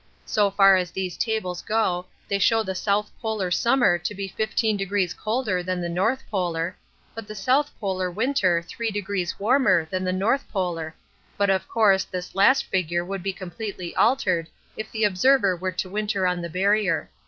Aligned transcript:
So 0.25 0.49
far 0.49 0.77
as 0.77 0.89
these 0.89 1.15
tables 1.15 1.61
go 1.61 2.07
they 2.27 2.39
show 2.39 2.63
the 2.63 2.73
South 2.73 3.11
Polar 3.21 3.51
summer 3.51 3.99
to 3.99 4.15
be 4.15 4.33
15° 4.35 5.15
colder 5.15 5.61
than 5.61 5.79
the 5.79 5.89
North 5.89 6.23
Polar, 6.31 6.75
but 7.13 7.27
the 7.27 7.35
South 7.35 7.71
Polar 7.79 8.09
winter 8.09 8.65
3° 8.67 9.35
warmer 9.39 9.85
than 9.85 10.03
the 10.03 10.11
North 10.11 10.49
Polar, 10.51 10.95
but 11.37 11.51
of 11.51 11.67
course 11.67 12.03
this 12.03 12.33
last 12.33 12.65
figure 12.65 13.05
would 13.05 13.21
be 13.21 13.31
completely 13.31 13.95
altered 13.95 14.47
if 14.75 14.91
the 14.91 15.03
observer 15.03 15.55
were 15.55 15.71
to 15.73 15.87
winter 15.87 16.25
on 16.25 16.41
the 16.41 16.49
Barrier. 16.49 17.11